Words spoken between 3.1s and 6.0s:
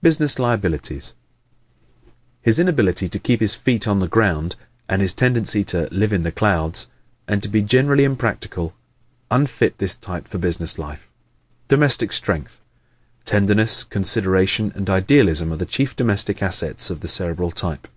"keep his feet on the ground," and his tendency to